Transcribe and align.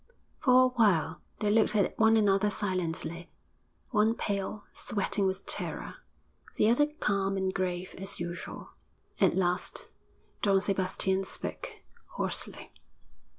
For 0.39 0.63
a 0.63 0.67
while 0.69 1.21
they 1.41 1.51
looked 1.51 1.75
at 1.75 1.95
one 1.99 2.17
another 2.17 2.49
silently; 2.49 3.29
one 3.91 4.15
pale, 4.15 4.63
sweating 4.73 5.27
with 5.27 5.45
terror, 5.45 5.97
the 6.55 6.71
other 6.71 6.87
calm 6.87 7.37
and 7.37 7.53
grave 7.53 7.93
as 7.99 8.19
usual. 8.19 8.71
At 9.19 9.35
last 9.37 9.91
Don 10.41 10.59
Sebastian 10.59 11.23
spoke, 11.23 11.69
hoarsely. 12.15 12.73